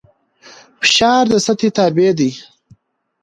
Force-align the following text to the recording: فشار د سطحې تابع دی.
فشار 0.81 1.23
د 1.31 1.33
سطحې 1.45 1.69
تابع 1.77 2.11
دی. 2.19 2.31